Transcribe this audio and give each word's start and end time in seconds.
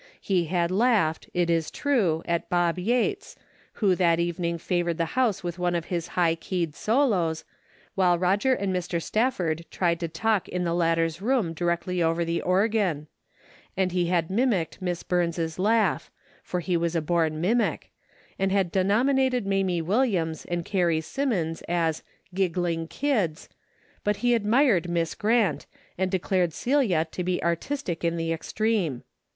He 0.19 0.45
had 0.45 0.71
laughed, 0.71 1.29
it 1.31 1.47
is 1.47 1.69
true, 1.69 2.23
at 2.25 2.49
Bob 2.49 2.79
Yates, 2.79 3.35
who 3.73 3.93
that 3.93 4.19
evening 4.19 4.57
favored 4.57 4.97
the 4.97 5.13
house 5.13 5.43
with 5.43 5.59
one 5.59 5.75
of 5.75 5.85
his 5.93 6.07
high 6.17 6.33
keyed 6.33 6.73
solos, 6.73 7.45
while 7.93 8.17
Eoger 8.17 8.57
and 8.59 8.75
Mr. 8.75 8.99
Stafford 8.99 9.63
tried 9.69 9.99
to 9.99 10.07
talk 10.07 10.49
in 10.49 10.63
the 10.63 10.73
latter's 10.73 11.21
room 11.21 11.53
directly 11.53 12.01
over 12.01 12.25
the 12.25 12.41
organ; 12.41 13.09
and 13.77 13.91
he 13.91 14.07
had 14.07 14.31
mim 14.31 14.49
icked 14.49 14.81
Miss 14.81 15.03
Burns' 15.03 15.59
laugh— 15.59 16.09
for 16.43 16.61
he 16.61 16.75
was 16.75 16.95
a 16.95 17.01
born 17.03 17.39
mimic— 17.39 17.91
and 18.39 18.51
had 18.51 18.71
denominated 18.71 19.45
Mamie 19.45 19.83
Williams 19.83 20.45
and 20.45 20.65
Carrie 20.65 21.01
Simmons 21.01 21.61
as" 21.69 22.01
giggling 22.33 22.87
kids," 22.87 23.49
but 24.03 24.15
he 24.25 24.33
admired 24.33 24.89
Miss 24.89 25.13
Grant, 25.13 25.67
and 25.95 26.09
declared 26.09 26.53
Celia 26.53 27.05
to 27.11 27.23
be 27.23 27.43
artistic 27.43 28.03
in 28.03 28.17
the 28.17 28.33
extreme. 28.33 29.03